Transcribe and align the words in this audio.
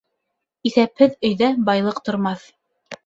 Иҫәпһеҙ 0.69 1.13
өйҙә 1.29 1.51
байлыҡ 1.71 2.01
тормаҫ. 2.11 2.49